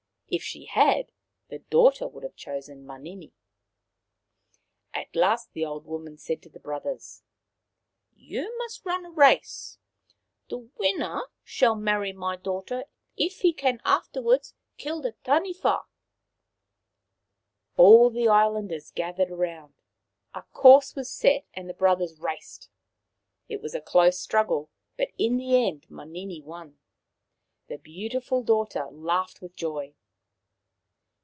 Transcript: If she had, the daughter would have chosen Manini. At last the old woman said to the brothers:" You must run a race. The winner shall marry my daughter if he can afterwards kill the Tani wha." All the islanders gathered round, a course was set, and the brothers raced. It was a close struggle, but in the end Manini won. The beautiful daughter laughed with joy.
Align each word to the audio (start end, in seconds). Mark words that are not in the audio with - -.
If 0.33 0.41
she 0.43 0.63
had, 0.63 1.11
the 1.49 1.59
daughter 1.59 2.07
would 2.07 2.23
have 2.23 2.37
chosen 2.37 2.85
Manini. 2.85 3.33
At 4.93 5.13
last 5.13 5.51
the 5.51 5.65
old 5.65 5.85
woman 5.85 6.17
said 6.17 6.41
to 6.43 6.49
the 6.49 6.57
brothers:" 6.57 7.21
You 8.31 8.57
must 8.57 8.85
run 8.85 9.05
a 9.05 9.11
race. 9.11 9.77
The 10.47 10.69
winner 10.77 11.23
shall 11.43 11.75
marry 11.75 12.13
my 12.13 12.37
daughter 12.37 12.85
if 13.17 13.41
he 13.41 13.51
can 13.51 13.81
afterwards 13.83 14.53
kill 14.77 15.01
the 15.01 15.15
Tani 15.25 15.53
wha." 15.61 15.83
All 17.75 18.09
the 18.09 18.29
islanders 18.29 18.89
gathered 18.91 19.31
round, 19.31 19.81
a 20.33 20.43
course 20.53 20.95
was 20.95 21.11
set, 21.11 21.43
and 21.53 21.67
the 21.67 21.73
brothers 21.73 22.21
raced. 22.21 22.69
It 23.49 23.61
was 23.61 23.75
a 23.75 23.81
close 23.81 24.17
struggle, 24.21 24.69
but 24.95 25.09
in 25.17 25.35
the 25.35 25.61
end 25.61 25.87
Manini 25.91 26.41
won. 26.41 26.79
The 27.67 27.77
beautiful 27.79 28.43
daughter 28.43 28.85
laughed 28.89 29.41
with 29.41 29.57
joy. 29.57 29.93